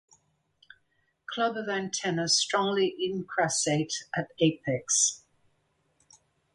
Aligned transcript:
Club 1.27 1.55
of 1.55 1.69
antenna 1.69 2.27
strongly 2.27 2.87
incrassate 2.99 4.05
at 4.15 4.29
apex. 4.39 5.21